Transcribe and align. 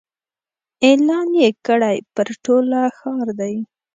اعلان 0.87 1.27
یې 1.41 1.49
کړی 1.65 1.97
پر 2.15 2.27
ټوله 2.43 2.81
ښار 2.97 3.27
دی 3.39 3.55